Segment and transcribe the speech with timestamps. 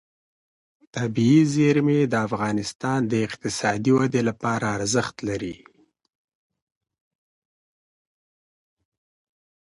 [0.95, 5.57] طبیعي زیرمې د افغانستان د اقتصادي ودې لپاره ارزښت لري.